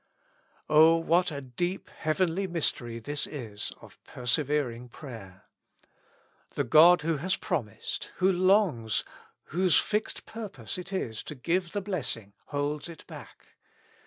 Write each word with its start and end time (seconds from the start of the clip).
O 0.67 0.95
what 0.97 1.29
a 1.31 1.41
deep 1.41 1.87
heavenly 1.95 2.47
mystery 2.47 2.97
this 2.97 3.27
is 3.27 3.71
of 3.83 4.03
perse 4.03 4.37
vering 4.37 4.89
prayer. 4.91 5.43
The 6.55 6.63
God 6.63 7.01
who 7.03 7.17
has 7.17 7.35
promised, 7.35 8.09
who 8.15 8.31
longs, 8.31 9.03
whose 9.53 9.77
fixed 9.77 10.25
purpose 10.25 10.79
it 10.79 10.91
is 10.91 11.21
to 11.21 11.35
give 11.35 11.73
the 11.73 11.81
blessing, 11.81 12.33
holds 12.45 12.89
it 12.89 13.05
back. 13.05 13.49